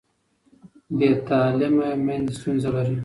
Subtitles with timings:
[0.97, 2.97] بې تعلیمه میندې ستونزه لري.